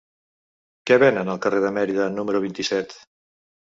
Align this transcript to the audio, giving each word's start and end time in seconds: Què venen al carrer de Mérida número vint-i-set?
Què 0.91 0.97
venen 1.05 1.31
al 1.35 1.43
carrer 1.45 1.63
de 1.69 1.73
Mérida 1.79 2.11
número 2.19 2.45
vint-i-set? 2.51 3.01